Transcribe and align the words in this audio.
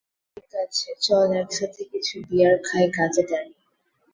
ঠিক 0.37 0.51
আছে, 0.63 0.89
চল 1.05 1.29
একসাথে 1.41 1.81
কিছু 1.91 2.15
বিয়ার 2.27 2.55
খাই, 2.67 2.85
গাঁজা 2.95 3.23
টানি। 3.29 3.53